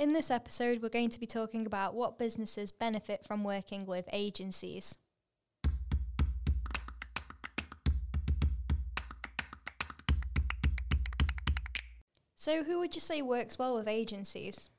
[0.00, 4.08] In this episode, we're going to be talking about what businesses benefit from working with
[4.14, 4.96] agencies.
[12.34, 14.70] So, who would you say works well with agencies?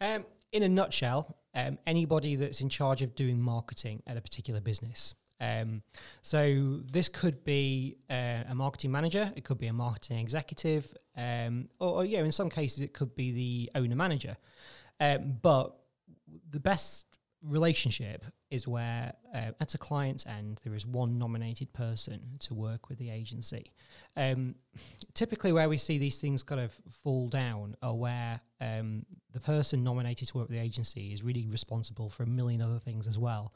[0.00, 4.60] Um, in a nutshell, um, anybody that's in charge of doing marketing at a particular
[4.60, 5.16] business.
[5.40, 5.82] Um,
[6.22, 11.68] so this could be uh, a marketing manager, it could be a marketing executive, um,
[11.78, 14.36] or, or yeah, in some cases it could be the owner manager.
[15.00, 15.76] Um, but
[16.50, 17.04] the best
[17.42, 22.88] relationship is where uh, at a client's end there is one nominated person to work
[22.88, 23.72] with the agency
[24.16, 24.56] um,
[25.14, 29.84] typically where we see these things kind of fall down are where um, the person
[29.84, 33.18] nominated to work with the agency is really responsible for a million other things as
[33.18, 33.52] well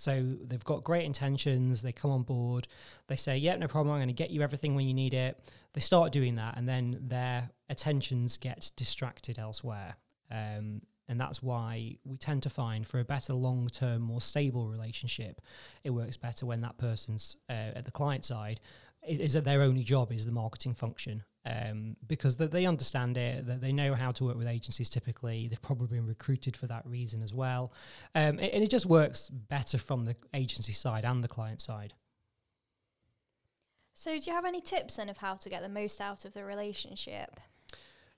[0.00, 2.66] so they've got great intentions they come on board
[3.08, 5.38] they say yeah no problem i'm going to get you everything when you need it.
[5.72, 9.96] They start doing that and then their attentions get distracted elsewhere.
[10.30, 14.68] Um, and that's why we tend to find for a better long term, more stable
[14.68, 15.40] relationship,
[15.82, 18.60] it works better when that person's uh, at the client side
[19.06, 21.24] is, is that their only job is the marketing function.
[21.46, 25.48] Um, because th- they understand it, that they know how to work with agencies typically.
[25.48, 27.72] They've probably been recruited for that reason as well.
[28.14, 31.94] Um, it, and it just works better from the agency side and the client side.
[33.94, 36.34] So, do you have any tips then of how to get the most out of
[36.34, 37.40] the relationship?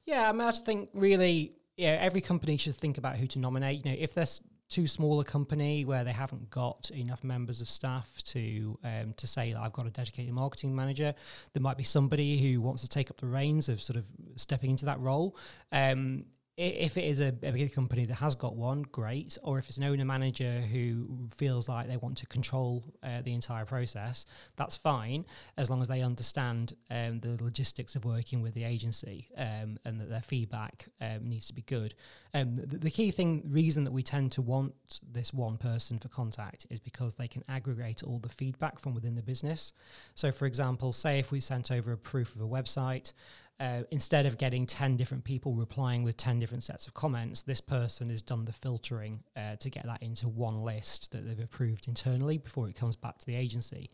[0.05, 3.39] Yeah, I mean, I just think really yeah, every company should think about who to
[3.39, 3.85] nominate.
[3.85, 4.41] You know, if there's
[4.73, 9.27] too small a company where they haven't got enough members of staff to um, to
[9.27, 11.15] say I've got a dedicated marketing manager.
[11.53, 14.05] There might be somebody who wants to take up the reins of sort of
[14.37, 15.37] stepping into that role.
[15.73, 16.25] Um,
[16.59, 19.39] if it is a, a big company that has got one, great.
[19.43, 23.33] Or if it's an owner manager who feels like they want to control uh, the
[23.33, 25.25] entire process, that's fine,
[25.57, 29.99] as long as they understand um, the logistics of working with the agency um, and
[29.99, 31.95] that their feedback um, needs to be good.
[32.35, 36.09] Um, the, the, key thing, reason that we tend to want this one person for
[36.09, 39.73] contact is because they can aggregate all the feedback from within the business.
[40.15, 43.15] So, for example, say if we sent over a proof of a website,
[43.61, 47.61] uh, instead of getting 10 different people replying with 10 different sets of comments, this
[47.61, 51.87] person has done the filtering uh, to get that into one list that they've approved
[51.87, 53.91] internally before it comes back to the agency.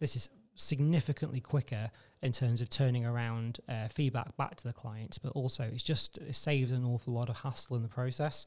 [0.00, 1.90] This is significantly quicker
[2.22, 6.18] in terms of turning around uh, feedback back to the client, but also it's just
[6.18, 8.46] it saves an awful lot of hassle in the process.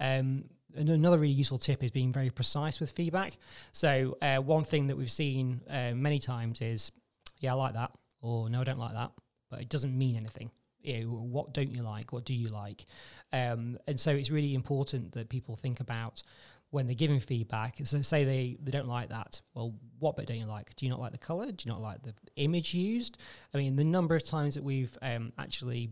[0.00, 0.44] Um,
[0.76, 3.36] and another really useful tip is being very precise with feedback.
[3.72, 6.90] So uh, one thing that we've seen uh, many times is,
[7.38, 9.12] yeah, I like that, or no, I don't like that
[9.50, 10.50] but it doesn't mean anything.
[10.80, 12.12] You know, what don't you like?
[12.12, 12.86] What do you like?
[13.32, 16.22] Um, and so it's really important that people think about
[16.70, 17.76] when they're giving feedback.
[17.84, 19.40] So say they, they don't like that.
[19.54, 20.74] Well, what bit don't you like?
[20.76, 21.46] Do you not like the color?
[21.46, 23.18] Do you not like the image used?
[23.54, 25.90] I mean, the number of times that we've um, actually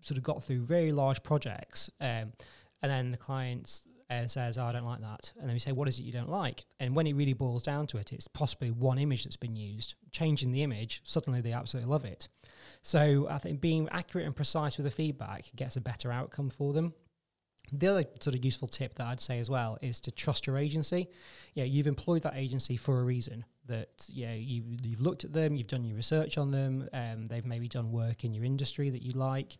[0.00, 2.32] sort of got through very large projects, um,
[2.82, 5.32] and then the clients uh, says, oh, I don't like that.
[5.38, 6.64] And then we say, what is it you don't like?
[6.78, 9.94] And when it really boils down to it, it's possibly one image that's been used.
[10.12, 12.28] Changing the image, suddenly they absolutely love it.
[12.86, 16.72] So I think being accurate and precise with the feedback gets a better outcome for
[16.72, 16.94] them.
[17.72, 20.56] The other sort of useful tip that I'd say as well is to trust your
[20.56, 21.08] agency.
[21.54, 23.44] Yeah, you've employed that agency for a reason.
[23.66, 26.88] That yeah, you've, you've looked at them, you've done your research on them.
[26.92, 29.56] Um, they've maybe done work in your industry that you like.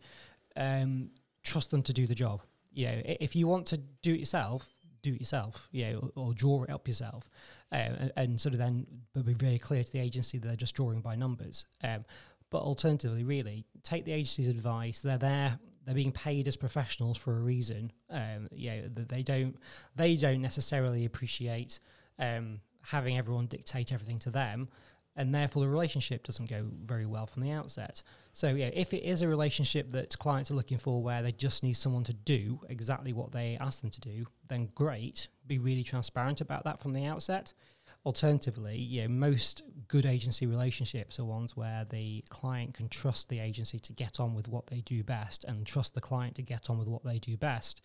[0.55, 1.11] Um,
[1.43, 2.43] trust them to do the job.
[2.71, 4.69] You know, if you want to do it yourself,
[5.03, 7.29] do it yourself, yeah, or, or, draw it up yourself,
[7.73, 8.87] um, and, and, sort of then
[9.25, 11.65] be very clear to the agency that they're just drawing by numbers.
[11.83, 12.03] Um,
[12.49, 15.01] but alternatively, really, take the agency's advice.
[15.01, 15.59] They're there.
[15.85, 17.91] They're being paid as professionals for a reason.
[18.09, 19.55] Um, yeah, they don't.
[19.95, 21.79] They don't necessarily appreciate
[22.19, 24.69] um, having everyone dictate everything to them,
[25.15, 28.03] and therefore the relationship doesn't go very well from the outset.
[28.33, 31.63] So yeah, if it is a relationship that clients are looking for where they just
[31.63, 35.27] need someone to do exactly what they ask them to do, then great.
[35.45, 37.53] Be really transparent about that from the outset.
[38.07, 43.37] Alternatively, you know, most good agency relationships are ones where the client can trust the
[43.37, 46.69] agency to get on with what they do best and trust the client to get
[46.69, 47.81] on with what they do best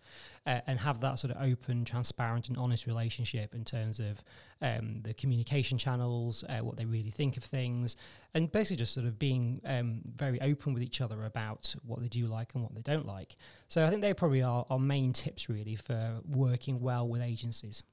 [0.47, 4.23] uh, and have that sort of open, transparent, and honest relationship in terms of
[4.61, 7.97] um, the communication channels, uh, what they really think of things,
[8.33, 12.07] and basically just sort of being um, very open with each other about what they
[12.07, 13.35] do like and what they don't like.
[13.67, 17.83] So I think they probably are our main tips really for working well with agencies.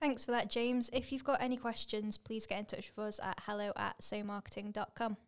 [0.00, 0.88] Thanks for that, James.
[0.94, 5.18] If you've got any questions, please get in touch with us at hello at somarketing.com.